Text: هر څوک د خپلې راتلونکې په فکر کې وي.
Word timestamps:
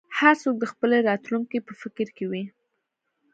هر 0.19 0.35
څوک 0.43 0.55
د 0.59 0.65
خپلې 0.71 0.97
راتلونکې 1.09 1.57
په 1.67 1.73
فکر 1.81 2.07
کې 2.17 2.25
وي. 2.31 2.43